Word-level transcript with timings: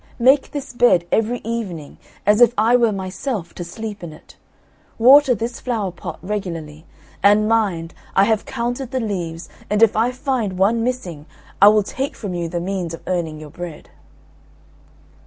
Make 0.17 0.49
this 0.49 0.73
bed 0.73 1.05
every 1.11 1.41
evening, 1.43 1.99
as 2.25 2.41
if 2.41 2.55
I 2.57 2.75
were 2.75 2.91
myself 2.91 3.53
to 3.53 3.63
sleep 3.63 4.03
in 4.03 4.11
it. 4.13 4.35
Water 4.97 5.35
this 5.35 5.59
flower 5.59 5.91
pot 5.91 6.17
regularly, 6.23 6.87
and 7.21 7.47
mind, 7.47 7.93
I 8.15 8.23
have 8.23 8.43
counted 8.45 8.89
the 8.89 8.99
leaves, 8.99 9.47
and 9.69 9.83
if 9.83 9.95
I 9.95 10.11
find 10.11 10.57
one 10.57 10.83
missing 10.83 11.27
I 11.61 11.67
will 11.67 11.83
take 11.83 12.15
from 12.15 12.33
you 12.33 12.49
the 12.49 12.59
means 12.59 12.95
of 12.95 13.03
earning 13.05 13.39
your 13.39 13.51
bread." 13.51 13.91